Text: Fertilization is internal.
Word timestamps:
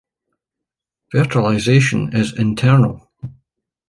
Fertilization 1.11 2.09
is 2.11 2.33
internal. 2.35 3.07